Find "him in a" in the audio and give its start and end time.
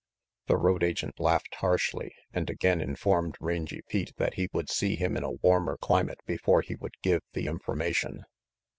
4.95-5.29